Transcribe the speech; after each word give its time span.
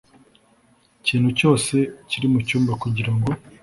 kintu 1.05 1.29
cyose 1.39 1.75
kiri 2.09 2.27
mu 2.33 2.39
cyumba 2.47 2.73
kugira 2.81 3.11
ngo 3.15 3.29